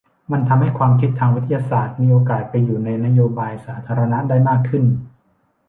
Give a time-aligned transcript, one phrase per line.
[0.31, 4.83] มันทำให้ความคิดทางวิทยาศาสตร์มีโอกาสไปอยู่ในนโยบายสาธารณะได้มากขึ้น